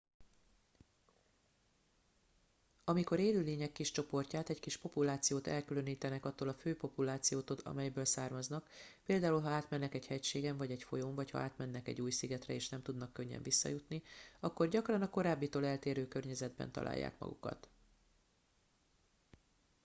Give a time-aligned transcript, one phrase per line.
[2.83, 8.69] amikor élőlények kis csoportját egy kis populációt elkülönítenek attól a fő populációtól amelyből származnak
[9.03, 12.69] például ha átmennek egy hegységen vagy egy folyón vagy ha átmennek egy új szigetre és
[12.69, 14.03] nem tudnak könnyen visszajutni
[14.39, 17.69] akkor gyakran a korábbitól eltérő környezetben találják magukat